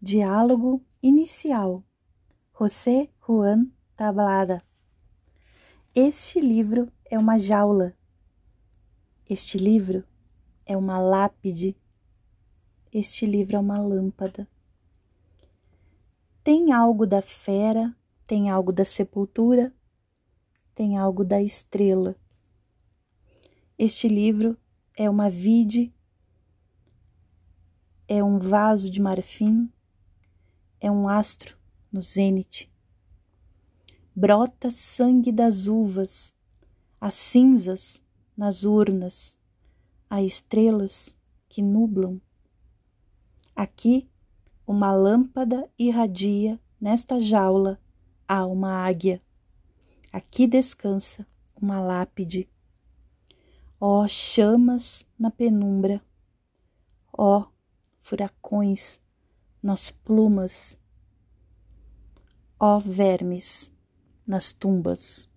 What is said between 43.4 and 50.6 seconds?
Aqui uma lâmpada irradia, nesta jaula há uma águia. Aqui